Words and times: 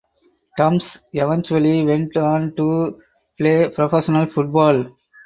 Dumpz 0.57 0.99
eventually 1.13 1.85
went 1.85 2.17
on 2.17 2.55
to 2.55 2.99
play 3.37 3.69
professional 3.69 4.25
football. 4.25 4.89